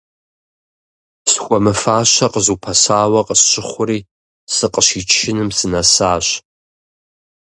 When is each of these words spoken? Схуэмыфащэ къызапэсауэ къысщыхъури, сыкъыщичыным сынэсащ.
Схуэмыфащэ 1.31 2.27
къызапэсауэ 2.33 3.21
къысщыхъури, 3.27 3.99
сыкъыщичыным 4.53 5.49
сынэсащ. 5.57 6.27